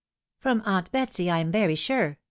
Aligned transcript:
"From 0.41 0.63
aunt 0.65 0.91
Betsy, 0.91 1.29
I 1.29 1.37
am 1.37 1.51
very 1.51 1.75
sure 1.75 2.17